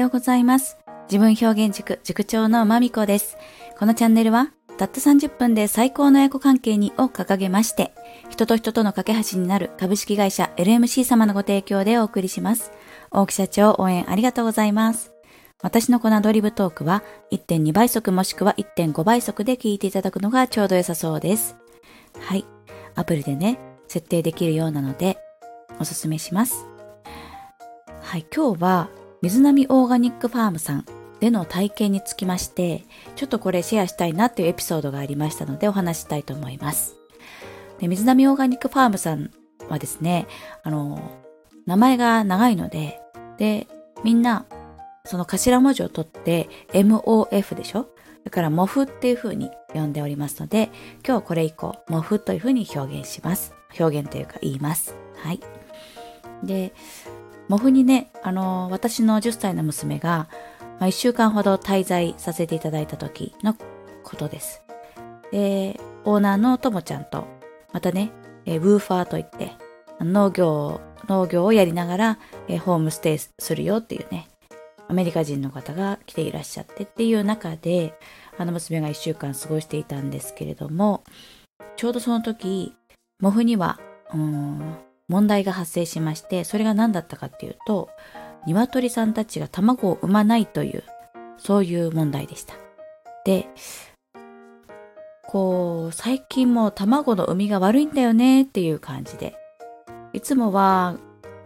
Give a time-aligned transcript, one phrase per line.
[0.00, 0.78] ようございます。
[1.10, 3.36] 自分表現塾、塾長のまみこです。
[3.78, 7.92] このチャンネルは、たった30分で最高の親子関係にを掲げまして、
[8.30, 12.72] 人と人との架け橋になる株式会社 LMC 様のご提供でお送りします。
[13.10, 15.12] 大木社長応援ありがとうございます。
[15.62, 21.56] 私のこのアドリブトークは1.2倍速もしくは1.5倍速で聞いていただくのがちょうど良さそうです。
[22.18, 22.46] はい。
[22.94, 25.18] アプリでね、設定できるようなので、
[25.78, 26.66] おすすめします。
[28.00, 28.26] はい。
[28.34, 28.88] 今日は、
[29.22, 30.86] 水波オーガニックファームさん
[31.20, 32.84] での体験につきまして、
[33.16, 36.96] ちょっとこれシェアしたいなっていうエピソードがありましたのでお話したいと思います。
[37.78, 39.30] で水波オーガニックファームさん
[39.68, 40.26] はですね、
[40.62, 41.20] あの、
[41.66, 43.00] 名前が長いので、
[43.36, 43.66] で、
[44.02, 44.46] みんな、
[45.04, 47.88] その頭文字を取って MOF でしょ？
[48.24, 50.70] だから、モフっていう風に呼んでおりますので、
[51.06, 53.54] 今日これ以降、モフという風に表現します。
[53.78, 54.94] 表現というか言います。
[55.16, 55.40] はい。
[56.42, 56.72] で、
[57.50, 60.28] モフにね、あの、私の10歳の娘が、
[60.78, 63.56] まあ、1週間ほど滞在させていただいた時の
[64.04, 64.62] ことです。
[65.32, 67.26] で、オーナーのともちゃんと、
[67.72, 68.12] またね、
[68.44, 69.50] えー、ウーファーといって、
[69.98, 74.28] 農業、農業をやりながら、えーホームステイするよっていうね、
[74.86, 77.98] アメリカ人の方が来ていらっしゃってっていう中で、
[78.38, 81.02] あの娘が1週間過ごしていたんですけれども、
[81.74, 82.76] ちょうどその時、
[83.18, 83.80] モフには、
[84.14, 84.76] うん、
[85.10, 87.90] 問題が発生しまして、それが何だったかっていうと、
[88.46, 90.84] 鶏さんたちが卵を産まないという、
[91.36, 92.54] そういう問題でした。
[93.24, 93.48] で、
[95.26, 99.34] こう、最近も卵の産みが悪いんだよねっていう感じで、
[100.12, 100.96] いつもは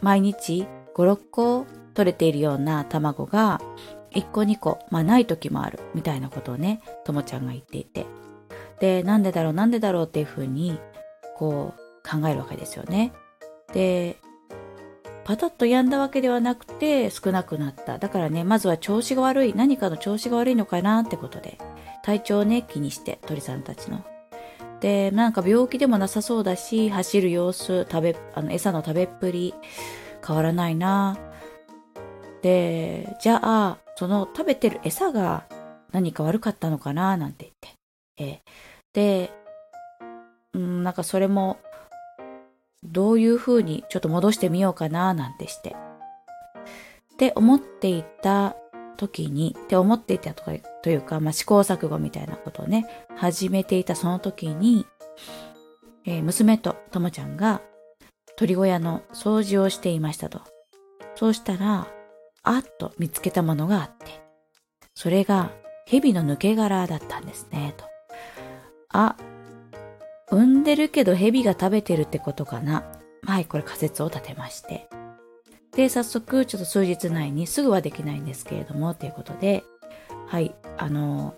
[0.03, 3.62] 毎日5、6個取れているような卵が
[4.12, 8.05] 1個2個、まあない時もあるみたいなことをね、ともちゃんが言っていて。
[8.79, 10.79] で、なんでだろうなんでだろうっていうふうに、
[11.39, 13.15] こう考えるわけですよね。
[13.75, 14.17] で、
[15.25, 17.98] パタッと止んだわけではなくて少なくなった。
[17.98, 21.58] だからね、まずは調子が悪い、何かの調子が悪いのかなってことで、
[22.02, 24.05] 体調をね、気にして、鳥さんたちの。
[24.80, 29.55] で、なんか病気でもなさそうだし、走る様子、食べ、あの、餌の食べっぷり、
[30.27, 31.18] 変わらないな。
[32.42, 35.46] で、じゃあ、その食べてる餌が
[35.92, 37.74] 何か悪かったのかななんて言って。
[38.23, 38.42] え
[38.92, 39.33] で、
[40.52, 41.58] うん、なんかそれも、
[42.84, 45.77] どういう風にちょっと戻してみようかななんてして。
[47.14, 48.56] って思っていた
[48.96, 50.52] 時に、って思っていたとか、
[50.83, 52.86] というか、まあ、試行錯誤みたいなことをね、
[53.17, 54.86] 始めていたその時に、
[56.06, 57.62] えー娘とともちゃんが
[58.36, 60.42] 鳥小屋の掃除をしていましたと。
[61.14, 61.86] そうしたら、
[62.42, 64.23] あっと見つけたものがあって、
[64.94, 65.50] それが
[65.86, 67.84] 蛇の抜け殻だったんですね、と。
[68.90, 69.17] あ、
[70.64, 72.85] んでるけど蛇が食べてるってことかな。
[73.23, 74.89] はい、これ仮説を立てまして。
[75.77, 79.63] で、早速、ちょっと数日内にすぐはできないんですけれども、ということで、
[80.27, 81.35] はい、あの、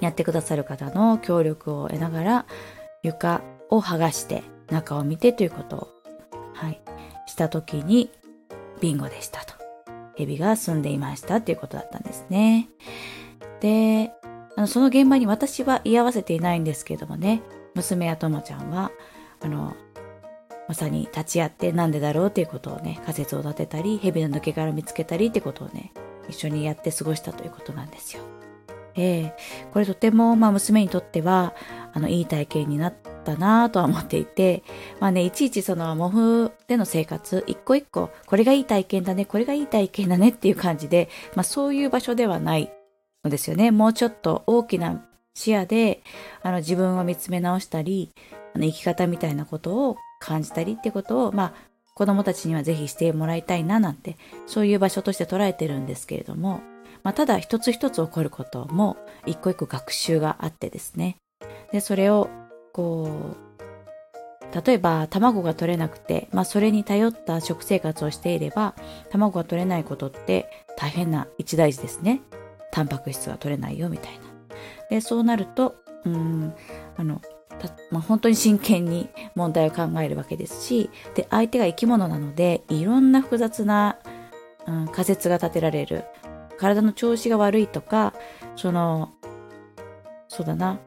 [0.00, 2.46] やってくださる方の協力を得ながら、
[3.02, 5.88] 床を剥がして、中を見てということを、
[6.54, 6.80] はい、
[7.26, 8.10] したときに、
[8.80, 9.54] ビンゴでしたと。
[10.16, 12.68] 蛇が住んでいましたっていうことだったんですね。
[13.60, 14.12] で、
[14.56, 17.42] あのその現場に私は居合わせていないんですけれどもね、
[17.74, 18.90] 娘やともちゃんは、
[19.40, 19.74] あの、
[20.68, 25.92] まさに立ち会ってなんでだろうっていうことをね、仮説を立てたり、蛇の抜け殻を見つけたりってことをね、
[26.28, 28.22] 一緒にやって過ごしたということなんですよ。
[28.96, 29.36] ええ
[29.72, 31.54] これとても、まあ娘にとっては、
[31.92, 34.62] あの、いい体験になったなぁとは思っていて、
[35.00, 42.70] まあね、いちいちその、モフでの生活、一個一個、これがいい体験だね、これがいい体験だねっていう感じで、まあそういう場所ではない
[43.24, 43.70] のですよね。
[43.72, 46.02] もうちょっと大きな視野で、
[46.42, 48.10] あの、自分を見つめ直したり、
[48.54, 51.54] あの生き方みたいなことを感じたりってことを、まあ、
[51.94, 56.60] 子供たちにはぜひしてもらいたいななんて、そういう場所として捉えてるんですけれども、
[57.02, 58.96] まあ、ただ一つ一つ起こることも、
[59.26, 61.16] 一個一個学習があってですね。
[61.72, 62.30] で、それを、
[62.72, 63.44] こう、
[64.66, 68.74] 例えば卵が取れなくて、まあそれに頼った食生活をしていれば、
[69.10, 72.20] 卵が取れないことって大変な一大事ですね。
[72.70, 74.33] タンパク質が取れないよみたいな。
[74.90, 76.54] で、そうなると、うん、
[76.96, 77.20] あの、
[77.90, 83.98] まあ、本当に真剣に問題を考えるわけですし、で、相手が生き物なので、いろんな複雑な、
[84.66, 86.04] うん、仮説が立てられる。
[86.56, 88.14] 体の調子が悪いとか、
[88.56, 89.12] その、
[90.28, 90.78] そうだな、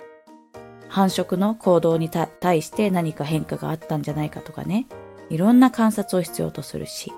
[0.90, 4.88] 繁殖の行動に対して何か変化があったんじゃないかとかね、
[5.30, 7.12] いろんな観察を必要とするし。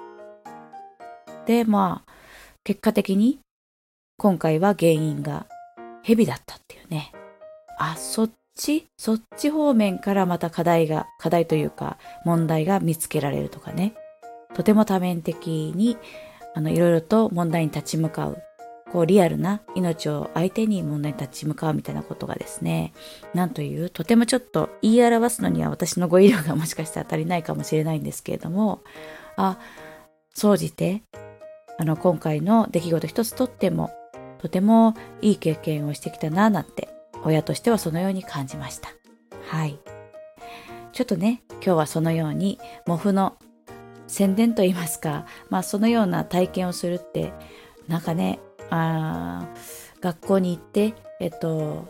[1.45, 2.11] で、まあ、
[2.63, 3.39] 結果的に、
[4.17, 5.47] 今回は原因が
[6.03, 7.11] 蛇だったっていうね。
[7.77, 8.87] あ、そっち？
[8.97, 13.93] そっち方面からまた課題が、課題というか問題が見つけられるとかね。
[14.53, 15.97] とても多面的に、
[16.55, 18.41] あの、いろいろと問題に立ち向かう。
[18.91, 22.91] こう、リアルな命を相手に問題に立ち向かうみたいなことがですね、
[23.35, 28.81] なんという、とてもちょっと言い表すのには私の語彙量がもしかしたら足りないかもしれないんですけれども、
[29.37, 29.59] あ、
[30.33, 31.03] 総じて、
[31.77, 33.91] あの、今回の出来事一つとっても、
[34.39, 36.89] とてもいい経験をしてきたな、なんて、
[37.23, 38.89] 親としてはそのように感じました。
[39.47, 39.79] はい。
[40.93, 43.37] ちょっとね、今日はそのように、モフの
[44.07, 47.33] 宣伝といいますか、まあそのような体験をするって、
[47.87, 48.39] なんかね、
[48.69, 49.47] あ
[50.01, 51.87] 学校に行って、えっと、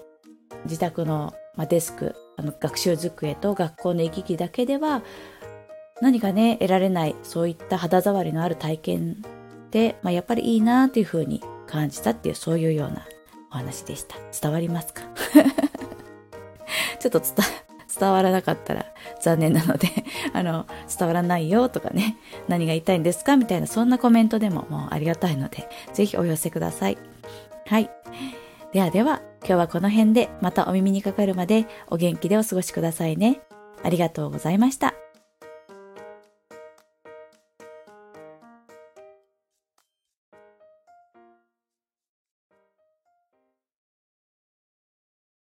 [0.65, 5.03] 自宅の、ま、デスク、あの学習机と学校の行き来だけでは、
[6.01, 9.17] 何かね、得られない、そういった肌触りのある体験
[9.67, 13.05] って、まあ、やっぱりいいなというふうに感じたっていう、そういうような
[13.51, 14.15] お話でした。
[14.41, 15.03] 伝わりますか？
[16.99, 17.21] ちょっと
[17.99, 18.85] 伝わらなかったら
[19.21, 19.87] 残念なので
[20.33, 20.65] あの、
[20.97, 22.17] 伝わらないよとかね、
[22.47, 23.37] 何が言いたいんですか？
[23.37, 26.97] みたいな、そんなコメントでももうありがたいので、ぜひお寄せください。
[27.67, 27.89] はい。
[28.73, 33.41] ではでは、今日はこの辺でまたお耳にかかるまでお元気でお過ごしくださいね。
[33.83, 34.93] ありがとうございました。